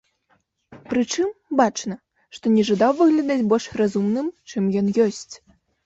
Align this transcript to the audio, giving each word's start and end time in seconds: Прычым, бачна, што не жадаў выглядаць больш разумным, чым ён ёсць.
Прычым, 0.93 1.27
бачна, 1.59 1.99
што 2.39 2.45
не 2.55 2.63
жадаў 2.73 2.91
выглядаць 3.05 3.47
больш 3.55 3.65
разумным, 3.87 4.27
чым 4.53 4.63
ён 4.83 4.95
ёсць. 5.11 5.33